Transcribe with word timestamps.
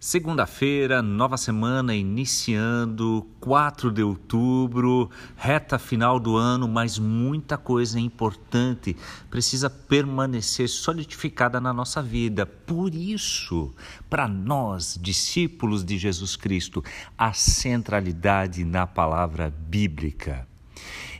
Segunda-feira, 0.00 1.02
nova 1.02 1.36
semana 1.36 1.92
iniciando, 1.92 3.26
4 3.40 3.90
de 3.90 4.00
outubro, 4.00 5.10
reta 5.36 5.76
final 5.76 6.20
do 6.20 6.36
ano, 6.36 6.68
mas 6.68 7.00
muita 7.00 7.58
coisa 7.58 7.98
importante 7.98 8.96
precisa 9.28 9.68
permanecer 9.68 10.68
solidificada 10.68 11.60
na 11.60 11.72
nossa 11.72 12.00
vida. 12.00 12.46
Por 12.46 12.94
isso, 12.94 13.74
para 14.08 14.28
nós, 14.28 14.96
discípulos 15.02 15.84
de 15.84 15.98
Jesus 15.98 16.36
Cristo, 16.36 16.84
a 17.18 17.32
centralidade 17.32 18.64
na 18.64 18.86
palavra 18.86 19.52
bíblica. 19.68 20.46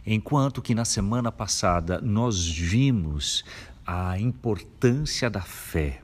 Enquanto 0.06 0.62
que 0.62 0.72
na 0.72 0.84
semana 0.84 1.32
passada 1.32 2.00
nós 2.00 2.46
vimos 2.46 3.44
a 3.84 4.20
importância 4.20 5.28
da 5.28 5.40
fé 5.40 6.00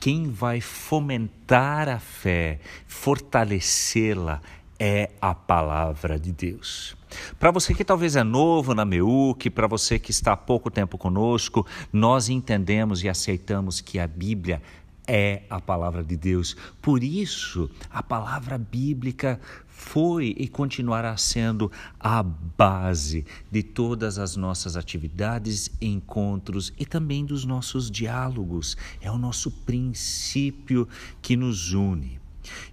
quem 0.00 0.30
vai 0.30 0.62
fomentar 0.62 1.88
a 1.88 1.98
fé, 1.98 2.58
fortalecê-la, 2.86 4.40
é 4.78 5.10
a 5.20 5.34
palavra 5.34 6.18
de 6.18 6.32
Deus. 6.32 6.96
Para 7.38 7.50
você 7.50 7.74
que 7.74 7.84
talvez 7.84 8.16
é 8.16 8.24
novo 8.24 8.74
na 8.74 8.84
MEUC, 8.84 9.50
para 9.50 9.66
você 9.66 9.98
que 9.98 10.10
está 10.10 10.32
há 10.32 10.36
pouco 10.36 10.70
tempo 10.70 10.96
conosco, 10.96 11.66
nós 11.92 12.30
entendemos 12.30 13.04
e 13.04 13.08
aceitamos 13.08 13.82
que 13.82 13.98
a 13.98 14.06
Bíblia 14.06 14.62
é 15.12 15.42
a 15.50 15.60
palavra 15.60 16.04
de 16.04 16.16
Deus. 16.16 16.56
Por 16.80 17.02
isso, 17.02 17.68
a 17.90 18.00
palavra 18.00 18.56
bíblica 18.56 19.40
foi 19.66 20.36
e 20.38 20.46
continuará 20.46 21.16
sendo 21.16 21.72
a 21.98 22.22
base 22.22 23.26
de 23.50 23.60
todas 23.60 24.20
as 24.20 24.36
nossas 24.36 24.76
atividades, 24.76 25.68
encontros 25.80 26.72
e 26.78 26.86
também 26.86 27.24
dos 27.24 27.44
nossos 27.44 27.90
diálogos. 27.90 28.76
É 29.00 29.10
o 29.10 29.18
nosso 29.18 29.50
princípio 29.50 30.88
que 31.20 31.36
nos 31.36 31.72
une. 31.72 32.20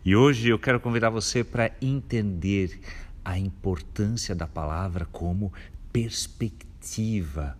E 0.06 0.16
hoje 0.16 0.50
eu 0.50 0.60
quero 0.60 0.80
convidar 0.80 1.10
você 1.10 1.44
para 1.44 1.72
entender 1.82 2.80
a 3.26 3.40
importância 3.40 4.36
da 4.36 4.46
palavra 4.46 5.08
como 5.12 5.52
perspectiva 5.92 7.58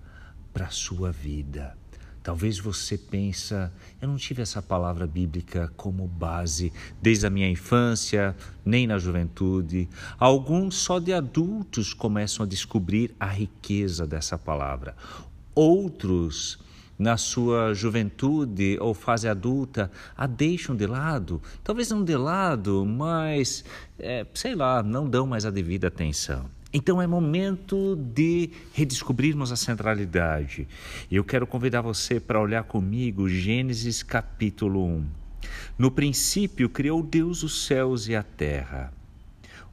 para 0.54 0.68
a 0.68 0.72
sua 0.72 1.12
vida. 1.12 1.76
Talvez 2.28 2.60
você 2.60 2.98
pensa, 2.98 3.72
eu 4.02 4.08
não 4.10 4.18
tive 4.18 4.42
essa 4.42 4.62
palavra 4.62 5.08
bíblica 5.08 5.72
como 5.78 6.06
base 6.06 6.74
desde 7.02 7.26
a 7.26 7.30
minha 7.30 7.50
infância, 7.50 8.36
nem 8.66 8.86
na 8.86 8.98
juventude. 8.98 9.88
Alguns 10.20 10.76
só 10.76 11.00
de 11.00 11.14
adultos 11.14 11.94
começam 11.94 12.44
a 12.44 12.46
descobrir 12.46 13.16
a 13.18 13.28
riqueza 13.28 14.06
dessa 14.06 14.38
palavra. 14.38 14.94
Outros 15.56 16.60
na 17.00 17.16
sua 17.16 17.74
juventude 17.74 18.78
ou 18.82 18.94
fase 18.94 19.30
adulta 19.30 19.90
a 20.14 20.28
deixam 20.28 20.76
de 20.76 20.86
lado, 20.86 21.42
talvez 21.64 21.90
não 21.92 22.04
de 22.04 22.18
lado, 22.18 22.86
mas 22.86 23.64
é, 23.98 24.28
sei 24.34 24.54
lá, 24.54 24.84
não 24.84 25.10
dão 25.10 25.26
mais 25.26 25.46
a 25.46 25.50
devida 25.50 25.88
atenção. 25.88 26.57
Então 26.80 27.02
é 27.02 27.08
momento 27.08 27.96
de 27.96 28.52
redescobrirmos 28.72 29.52
a 29.52 29.56
centralidade. 29.56 30.68
Eu 31.12 31.24
quero 31.24 31.48
convidar 31.48 31.82
você 31.82 32.20
para 32.20 32.40
olhar 32.40 32.66
comigo 32.66 33.28
Gênesis 33.28 34.04
capítulo 34.04 34.86
1. 34.86 35.08
No 35.76 35.90
princípio 35.90 36.70
criou 36.70 37.02
Deus 37.02 37.42
os 37.42 37.66
céus 37.66 38.08
e 38.08 38.16
a 38.16 38.22
terra. 38.22 38.94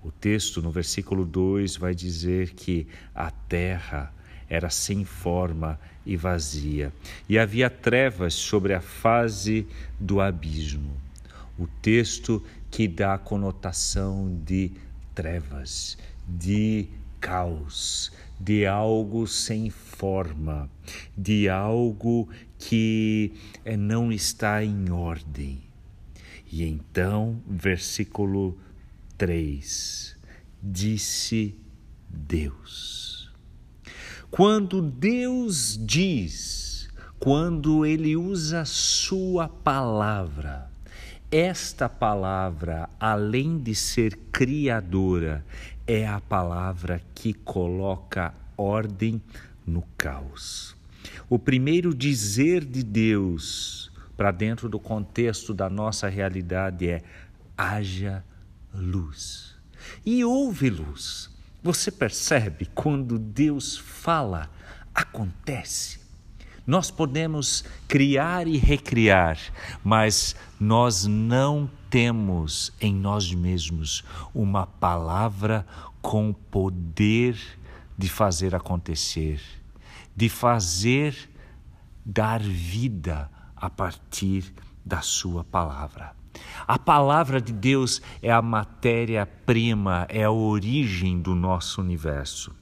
O 0.02 0.10
texto 0.10 0.62
no 0.62 0.70
versículo 0.70 1.26
2 1.26 1.76
vai 1.76 1.94
dizer 1.94 2.54
que 2.54 2.86
a 3.14 3.30
terra 3.30 4.10
era 4.48 4.70
sem 4.70 5.04
forma 5.04 5.78
e 6.06 6.16
vazia, 6.16 6.90
e 7.28 7.38
havia 7.38 7.68
trevas 7.68 8.32
sobre 8.32 8.72
a 8.72 8.80
face 8.80 9.66
do 10.00 10.22
abismo. 10.22 10.96
O 11.58 11.66
texto 11.82 12.42
que 12.70 12.88
dá 12.88 13.12
a 13.12 13.18
conotação 13.18 14.40
de 14.42 14.72
trevas, 15.14 15.96
de 16.28 16.88
caos, 17.20 18.12
de 18.38 18.66
algo 18.66 19.26
sem 19.26 19.70
forma, 19.70 20.68
de 21.16 21.48
algo 21.48 22.28
que 22.58 23.32
eh, 23.64 23.76
não 23.76 24.12
está 24.12 24.64
em 24.64 24.90
ordem. 24.90 25.62
E 26.50 26.64
então, 26.64 27.40
versículo 27.46 28.58
3: 29.16 30.16
Disse 30.62 31.54
Deus. 32.08 33.32
Quando 34.30 34.82
Deus 34.82 35.78
diz, 35.80 36.88
quando 37.18 37.86
Ele 37.86 38.16
usa 38.16 38.64
Sua 38.64 39.48
palavra, 39.48 40.70
esta 41.36 41.88
palavra, 41.88 42.88
além 43.00 43.58
de 43.58 43.74
ser 43.74 44.16
criadora, 44.30 45.44
é 45.84 46.06
a 46.06 46.20
palavra 46.20 47.02
que 47.12 47.34
coloca 47.34 48.32
ordem 48.56 49.20
no 49.66 49.82
caos. 49.98 50.76
O 51.28 51.36
primeiro 51.36 51.92
dizer 51.92 52.64
de 52.64 52.84
Deus 52.84 53.90
para 54.16 54.30
dentro 54.30 54.68
do 54.68 54.78
contexto 54.78 55.52
da 55.52 55.68
nossa 55.68 56.08
realidade 56.08 56.88
é: 56.88 57.02
haja 57.58 58.24
luz. 58.72 59.56
E 60.06 60.24
houve 60.24 60.70
luz. 60.70 61.28
Você 61.64 61.90
percebe 61.90 62.70
quando 62.76 63.18
Deus 63.18 63.76
fala, 63.76 64.48
acontece. 64.94 66.03
Nós 66.66 66.90
podemos 66.90 67.64
criar 67.86 68.46
e 68.46 68.56
recriar, 68.56 69.38
mas 69.82 70.34
nós 70.58 71.04
não 71.04 71.70
temos 71.90 72.72
em 72.80 72.94
nós 72.94 73.32
mesmos 73.32 74.02
uma 74.34 74.66
palavra 74.66 75.66
com 76.00 76.32
poder 76.32 77.36
de 77.96 78.08
fazer 78.08 78.54
acontecer, 78.54 79.40
de 80.16 80.28
fazer 80.28 81.30
dar 82.04 82.40
vida 82.40 83.30
a 83.54 83.68
partir 83.68 84.52
da 84.84 85.00
Sua 85.00 85.44
palavra. 85.44 86.14
A 86.66 86.78
palavra 86.78 87.40
de 87.40 87.52
Deus 87.52 88.02
é 88.20 88.30
a 88.32 88.42
matéria-prima, 88.42 90.06
é 90.08 90.24
a 90.24 90.30
origem 90.30 91.20
do 91.20 91.34
nosso 91.34 91.80
universo. 91.80 92.54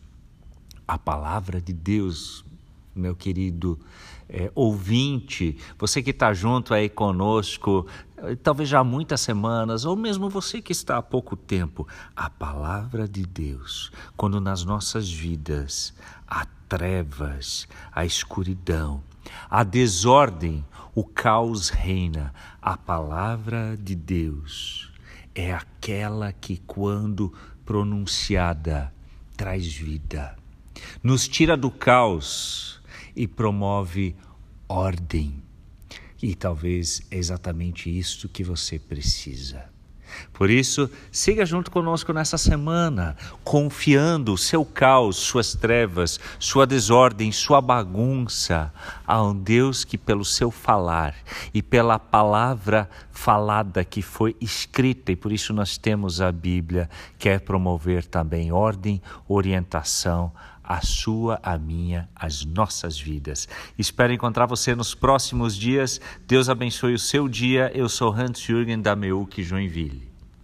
A 0.87 0.99
palavra 0.99 1.61
de 1.61 1.73
Deus, 1.73 2.45
meu 2.95 3.17
querido 3.17 3.79
é, 4.29 4.51
ouvinte, 4.55 5.57
você 5.79 6.03
que 6.03 6.11
está 6.11 6.33
junto 6.33 6.75
aí 6.75 6.89
conosco, 6.89 7.87
talvez 8.43 8.69
já 8.69 8.81
há 8.81 8.85
muitas 8.85 9.21
semanas, 9.21 9.85
ou 9.85 9.97
mesmo 9.97 10.29
você 10.29 10.61
que 10.61 10.73
está 10.73 10.99
há 10.99 11.03
pouco 11.03 11.37
tempo, 11.37 11.87
a 12.15 12.29
palavra 12.29 13.09
de 13.09 13.23
Deus, 13.25 13.91
quando 14.17 14.41
nas 14.41 14.65
nossas 14.65 15.11
vidas 15.11 15.95
há 16.27 16.47
trevas, 16.69 17.67
a 17.91 18.05
escuridão, 18.05 19.03
a 19.49 19.65
desordem, 19.65 20.65
o 20.95 21.05
caos 21.05 21.71
reina, 21.71 22.35
a 22.61 22.77
palavra 22.77 23.77
de 23.81 23.95
Deus 23.95 24.91
é 25.35 25.53
aquela 25.53 26.33
que, 26.33 26.59
quando 26.67 27.33
pronunciada, 27.65 28.93
traz 29.37 29.67
vida 29.67 30.37
nos 31.03 31.29
tira 31.29 31.57
do 31.57 31.71
caos 31.71 32.81
e 33.15 33.27
promove 33.27 34.15
ordem. 34.69 35.43
E 36.23 36.35
talvez 36.35 37.03
é 37.11 37.17
exatamente 37.17 37.91
isso 37.91 38.29
que 38.29 38.45
você 38.45 38.79
precisa. 38.79 39.73
Por 40.33 40.51
isso, 40.51 40.91
siga 41.11 41.45
junto 41.45 41.71
conosco 41.71 42.13
nessa 42.13 42.37
semana, 42.37 43.17
confiando 43.45 44.33
o 44.35 44.39
seu 44.39 44.65
caos, 44.65 45.17
suas 45.17 45.55
trevas, 45.55 46.19
sua 46.39 46.67
desordem, 46.67 47.31
sua 47.33 47.61
bagunça 47.61 48.73
a 49.07 49.23
um 49.23 49.35
Deus 49.35 49.85
que, 49.85 49.97
pelo 49.97 50.25
seu 50.25 50.51
falar 50.51 51.15
e 51.53 51.63
pela 51.63 51.99
palavra 51.99 52.89
falada 53.11 53.85
que 53.85 54.03
foi 54.03 54.37
escrita, 54.41 55.13
e 55.13 55.17
por 55.17 55.33
isso 55.33 55.53
nós 55.53 55.79
temos 55.79 56.21
a 56.21 56.33
Bíblia, 56.33 56.89
quer 57.19 57.41
promover 57.41 58.05
também 58.05 58.53
ordem, 58.53 59.01
orientação, 59.29 60.33
a 60.63 60.81
sua, 60.81 61.41
a 61.43 61.59
minha, 61.59 62.09
as 62.15 62.45
nossas 62.45 62.99
vidas. 62.99 63.49
Espero 63.79 64.13
encontrar 64.13 64.47
você 64.47 64.75
nos 64.75 64.95
próximos 64.95 65.57
dias. 65.57 66.01
Deus 66.27 66.49
abençoe 66.49 66.95
o 66.95 66.99
seu 66.99 67.29
dia. 67.29 67.71
Eu 67.75 67.89
sou 67.89 68.13
Hans 68.13 68.41
Jürgen 68.41 68.81
da 68.81 68.95
Meuc 68.95 69.43
Joinville. 69.43 70.12